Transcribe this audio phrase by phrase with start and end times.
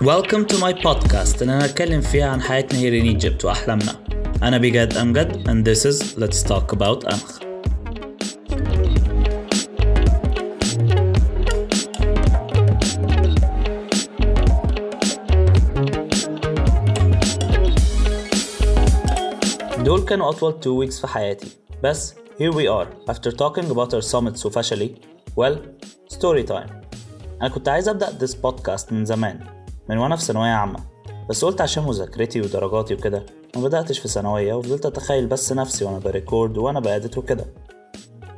[0.00, 1.42] Welcome to my podcast.
[1.42, 4.04] اللي أنا أتكلم فيها عن حياتنا here in Egypt وأحلامنا.
[4.42, 7.38] أنا بجد أمجد and this is Let's Talk About أمخ.
[19.84, 21.48] دول كانوا أطول 2 weeks في حياتي.
[21.82, 23.12] بس here we are.
[23.12, 24.90] After talking about our summit so fashally
[25.36, 25.56] well
[26.14, 26.70] story time.
[27.42, 29.59] أنا كنت عايز أبدأ this podcast من زمان.
[29.90, 30.78] من وأنا في ثانوية عامة
[31.28, 33.26] بس قلت عشان مذاكرتي ودرجاتي وكده
[33.56, 37.46] ما بدأتش في ثانوية وفضلت أتخيل بس نفسي وأنا ب record وأنا ب edit وكده.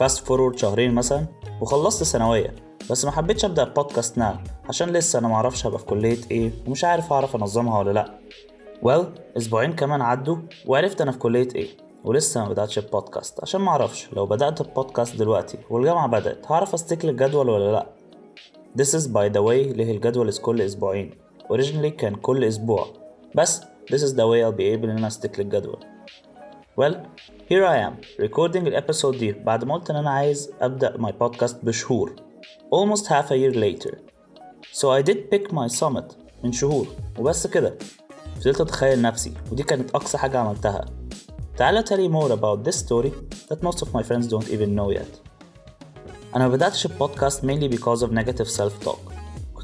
[0.00, 1.26] fast forward شهرين مثلا
[1.60, 2.54] وخلصت ثانوية
[2.90, 4.34] بس ما حبيتش أبدأ بودكاست now
[4.68, 8.18] عشان لسه أنا معرفش هبقى في كلية إيه ومش عارف هعرف أنظمها ولا لأ.
[8.84, 9.04] Well
[9.36, 10.36] أسبوعين كمان عدوا
[10.66, 11.68] وعرفت أنا في كلية إيه
[12.04, 17.04] ولسه ما بدأتش بودكاست عشان ما أعرفش لو بدأت بودكاست دلوقتي والجامعة بدأت هعرف أستيك
[17.04, 17.86] للجدول ولا لأ.
[18.78, 21.10] This is by the way ليه الجدول كل أسبوعين.
[21.52, 22.86] Originally, كان كل اسبوع
[23.34, 23.60] بس
[23.92, 25.84] this is the way I'll be able ان انا استيك للجدول
[26.80, 26.94] well
[27.50, 31.64] here I am recording الابيسود دي بعد ما قلت ان انا عايز ابدا my podcast
[31.64, 32.16] بشهور
[32.74, 33.98] almost half a year later.
[34.72, 36.86] So I did pick my summit من شهور
[37.18, 37.78] وبس كده.
[38.40, 40.84] فضلت اتخيل نفسي ودي كانت اقصى حاجه عملتها.
[41.56, 43.10] تعالى tell you more about this story
[43.48, 45.30] that most of my friends don't even know yet.
[46.36, 49.05] أنا ما بدأتش البودكاست mainly because of negative self-talk.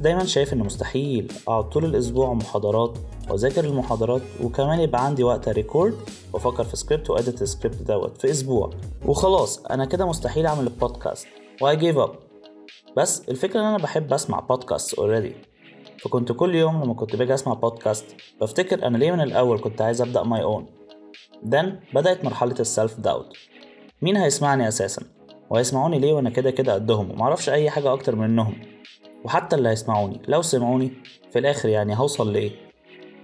[0.00, 1.32] دايما شايف إن مستحيل.
[1.48, 2.98] أقعد طول الأسبوع محاضرات
[3.30, 5.94] وأذاكر المحاضرات وكمان يبقى عندي وقت أ record
[6.32, 8.70] وأفكر في سكريبت وأ edit ال script دوت في أسبوع.
[9.06, 11.26] وخلاص أنا كده مستحيل أعمل البودكاست
[11.62, 12.10] و I gave up
[12.96, 15.32] بس الفكرة إن أنا بحب أسمع بودكاست already.
[16.02, 18.04] فكنت كل يوم لما كنت باجي أسمع بودكاست
[18.40, 20.66] بفتكر أنا ليه من الأول كنت عايز أبدأ my own
[21.50, 23.36] then بدأت مرحلة ال self doubt
[24.02, 25.02] مين هيسمعني أساسا؟
[25.50, 28.54] وهيسمعوني ليه وأنا كده كده قدهم؟ ومعرفش أي حاجة أكتر منهم.
[29.24, 30.22] وحتى اللي هيسمعوني.
[30.28, 30.92] لو سمعوني
[31.32, 32.52] في الآخر يعني هوصل لإيه؟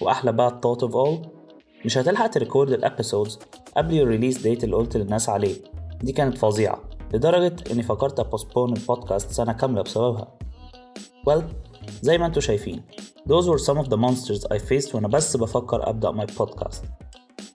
[0.00, 1.22] وأحلى بقى ال thought of all
[1.84, 3.38] مش هتلحق ت record ال episodes
[3.76, 5.54] قبل ال release date اللي قلت للناس عليه.
[6.02, 6.78] دي كانت فظيعة
[7.14, 10.38] لدرجة إني فكرت أ postpone البودكاست سنة كاملة بسببها.
[11.30, 11.42] Well
[12.02, 12.82] زي ما أنتوا شايفين
[13.28, 16.84] those were some of the monsters I faced وأنا بس بفكر أبدأ my podcast.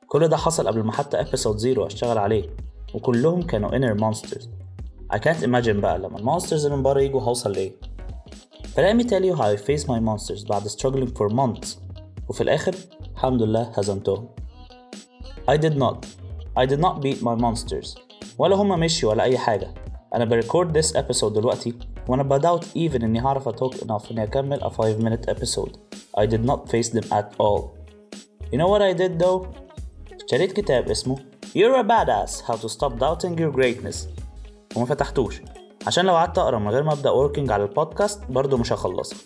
[0.08, 2.56] كل ده حصل قبل ما حتى episode zero أشتغل عليه
[2.94, 4.44] وكلهم كانوا inner monsters.
[5.14, 7.72] I can't imagine بقى لما ال monsters اللي من بره يجوا هوصل لإيه؟
[8.76, 11.78] ف let me tell you how I face my monsters بعد struggling for months
[12.30, 12.76] وفي الآخر
[13.16, 14.30] الحمد لله هزمتهم
[15.52, 16.06] I did not
[16.60, 18.00] I did not beat my monsters
[18.38, 19.74] ولا هما مشيوا ولا أي حاجة
[20.16, 21.74] أنا ب record this episode دلوقتي
[22.08, 25.78] وأنا بداوت even اني هعرف ا talk enough اني اكمل a 5 minute episode
[26.20, 27.62] I did not face them at all
[28.52, 29.46] You know what I did though?
[30.16, 31.16] اشتريت كتاب اسمه
[31.56, 33.98] You're a badass how to stop doubting your greatness
[34.76, 35.42] وما فتحتوش
[35.88, 39.18] عشان لو قعدت اقرا من غير ما ابدا working على البودكاست برضه مش هخلصها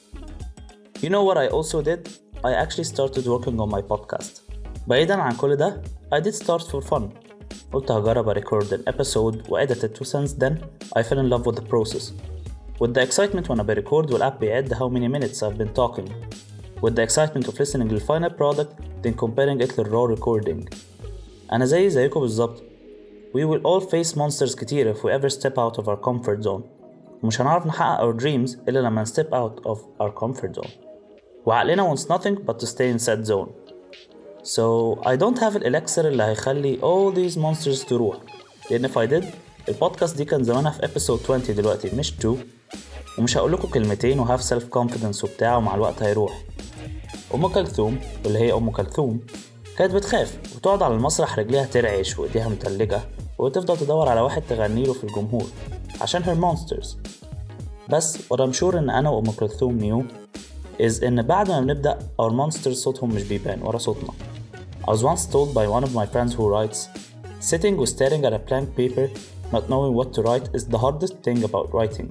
[1.04, 2.02] You know what I also did?
[2.46, 4.42] I actually started working on my podcast.
[4.88, 5.82] بعيدا عن كل ده
[6.16, 7.02] I did start for fun.
[7.74, 10.54] قلت هجرب أريكورد an episode edited it since then
[10.96, 12.12] I fell in love with the process.
[12.82, 16.08] With the excitement when I record will app added how many minutes I've been talking.
[16.84, 18.72] With the excitement of listening to the final product
[19.02, 20.70] then comparing it to the raw recording.
[21.52, 22.64] أنا زي زيكم بالظبط
[23.34, 26.62] we will all face monsters كتير if we ever step out of our comfort zone.
[27.24, 30.70] ومش هنعرف نحقق our dreams إلا لما step out of our comfort zone.
[31.46, 33.50] وعقلنا wants nothing but to stay in said zone.
[34.44, 38.18] So I don't have ال elixir اللي هيخلي all these monsters تروح.
[38.72, 39.26] لأن if I did
[39.70, 42.38] البودكاست دي كان زمانها في episode 20 دلوقتي مش 2
[43.20, 46.44] ومش هقول لكم كلمتين و have self confidence وبتاع ومع الوقت هيروح.
[47.34, 49.20] أم كلثوم واللي هي أم كلثوم
[49.78, 53.02] كانت بتخاف وتقعد على المسرح رجليها ترعش وإيديها متلجة.
[53.38, 55.46] وتفضل تدور على واحد تغني له في الجمهور
[56.02, 56.98] عشان her monsters
[57.90, 60.04] بس what I'm sure ان أنا وام كلثوم نيو
[60.82, 64.10] is ان بعد ما بنبدأ our monsters صوتهم مش بيبان ورا صوتنا
[64.88, 66.80] I was once told by one of my friends who writes
[67.52, 69.08] sitting or staring at a blank paper
[69.54, 72.08] not knowing what to write is the hardest thing about writing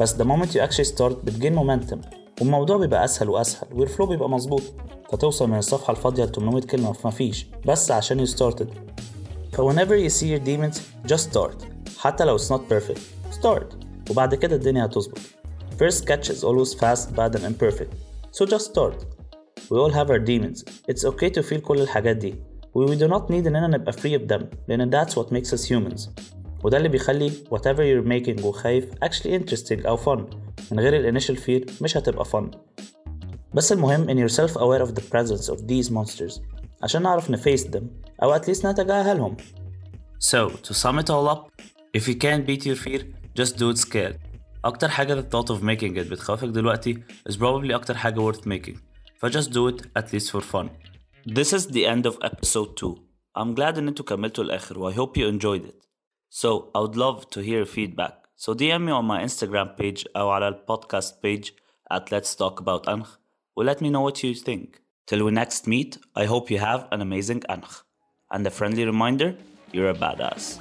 [0.00, 1.98] بس the moment you actually start بتجين momentum
[2.40, 4.62] والموضوع بيبقى اسهل واسهل والفلو بيبقى مظبوط
[5.12, 8.66] فتوصل من الصفحة الفاضية ل 800 كلمة في مفيش بس عشان you started
[9.58, 10.76] whenever you see your demons
[11.06, 11.64] just start.
[11.98, 13.00] حتى لو it's not perfect.
[13.40, 13.74] Start.
[14.10, 15.18] وبعد كده الدنيا هتظبط
[15.78, 17.92] first catch is always fast bad and imperfect.
[18.32, 19.04] So just start.
[19.70, 20.64] We all have our demons.
[20.88, 22.34] It's okay to feel كل الحاجات دي.
[22.74, 25.64] We, we do not need اننا نبقى free of them لان that's what makes us
[25.64, 26.08] humans.
[26.64, 30.20] وده اللي بيخلي whatever you're making وخايف actually interesting أو fun.
[30.70, 32.56] من غير ال initial fear مش هتبقى fun.
[33.54, 36.40] بس المهم in you're self aware of the presence of these monsters.
[36.82, 37.84] عشان نعرف نفيس them
[38.22, 39.36] أو at least نتجاهلهم.
[40.18, 41.62] So to sum it all up,
[41.94, 43.02] if you can't beat your fear,
[43.34, 44.16] just do it scared.
[44.64, 48.78] أكتر حاجة the thought of making it بتخافك دلوقتي is probably أكتر حاجة worth making.
[49.22, 50.70] فجust do it at least for fun.
[51.26, 52.96] This is the end of episode 2.
[53.36, 55.86] I'm glad إن انتوا كملتوا الآخر و I hope you enjoyed it.
[56.30, 58.14] So I would love to hear feedback.
[58.36, 61.50] So DM me on my Instagram page أو على البودكاست page
[61.94, 63.16] at Let's Talk About أنخ
[63.56, 64.89] و let me know what you think.
[65.06, 67.82] Till we next meet I hope you have an amazing Anch
[68.30, 69.36] and a friendly reminder
[69.72, 70.58] you're a badass